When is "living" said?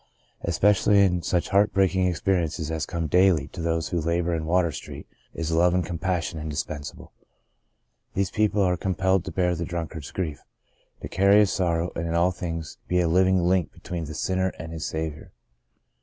13.07-13.43